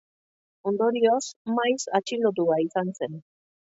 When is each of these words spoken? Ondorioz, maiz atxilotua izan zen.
Ondorioz, 0.69 1.27
maiz 1.57 1.77
atxilotua 1.99 2.59
izan 2.67 2.91
zen. 2.97 3.19